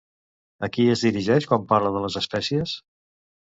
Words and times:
A 0.67 0.69
qui 0.77 0.85
es 0.93 1.03
dirigeix 1.09 1.49
quan 1.51 1.69
parla 1.75 1.95
de 1.99 2.05
les 2.09 2.19
espècies? 2.25 2.77